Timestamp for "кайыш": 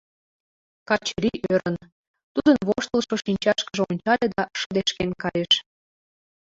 5.23-5.53